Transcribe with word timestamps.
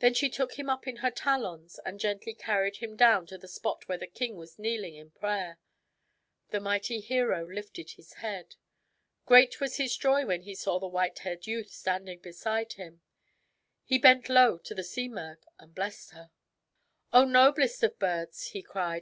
Then 0.00 0.14
she 0.14 0.28
took 0.28 0.58
him 0.58 0.68
up 0.68 0.84
in 0.88 0.96
her 0.96 1.12
talons 1.12 1.78
and 1.86 2.00
gently 2.00 2.34
carried 2.34 2.78
him 2.78 2.96
down 2.96 3.24
to 3.28 3.38
the 3.38 3.46
spot 3.46 3.86
where 3.88 3.96
the 3.98 4.08
king 4.08 4.34
was 4.34 4.58
kneeling 4.58 4.96
in 4.96 5.12
prayer. 5.12 5.60
The 6.50 6.58
mighty 6.58 6.98
hero 6.98 7.46
lifted 7.46 7.90
his 7.92 8.14
head. 8.14 8.56
Great 9.26 9.60
was 9.60 9.76
his 9.76 9.96
joy 9.96 10.26
when 10.26 10.42
he 10.42 10.56
saw 10.56 10.80
the 10.80 10.88
white 10.88 11.20
haired 11.20 11.46
youth 11.46 11.70
standing 11.70 12.18
beside 12.18 12.72
him. 12.72 13.02
He 13.84 13.96
bent 13.96 14.28
low 14.28 14.58
to 14.58 14.74
the 14.74 14.82
Simurgh 14.82 15.44
and 15.56 15.72
blessed 15.72 16.10
her. 16.10 16.32
"O 17.12 17.24
noblest 17.24 17.84
of 17.84 17.96
birds!" 18.00 18.48
he 18.48 18.60
cried. 18.60 18.92